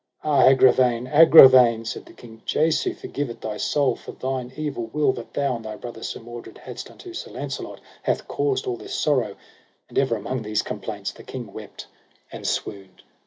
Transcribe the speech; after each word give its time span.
Ah 0.23 0.45
Agravaine, 0.47 1.05
Agravaine, 1.13 1.85
said 1.85 2.07
the 2.07 2.13
king, 2.13 2.41
Jesu 2.43 2.95
forgive 2.95 3.29
it 3.29 3.39
thy 3.39 3.57
soul, 3.57 3.95
for 3.95 4.13
thine 4.13 4.51
evil 4.57 4.87
will, 4.87 5.11
that 5.13 5.31
thou 5.35 5.55
and 5.55 5.63
thy 5.63 5.75
brother 5.75 6.01
Sir 6.01 6.19
Mordred 6.19 6.57
hadst 6.57 6.89
unto 6.89 7.13
Sir 7.13 7.29
Launcelot, 7.29 7.79
hath 8.01 8.27
caused 8.27 8.65
all 8.65 8.77
this 8.77 8.95
sorrow: 8.95 9.35
and 9.89 9.99
ever 9.99 10.15
among 10.15 10.41
these 10.41 10.63
complaints 10.63 11.11
the 11.11 11.21
king 11.21 11.53
wept 11.53 11.85
and 12.31 12.47
swooned. 12.47 13.03